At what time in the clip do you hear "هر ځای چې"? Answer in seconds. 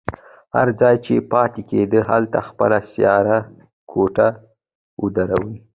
0.55-1.13